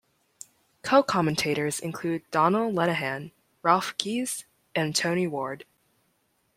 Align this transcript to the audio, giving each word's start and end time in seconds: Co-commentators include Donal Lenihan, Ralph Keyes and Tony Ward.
Co-commentators 0.81 1.79
include 1.79 2.23
Donal 2.31 2.71
Lenihan, 2.71 3.29
Ralph 3.61 3.95
Keyes 3.99 4.45
and 4.73 4.95
Tony 4.95 5.27
Ward. 5.27 5.63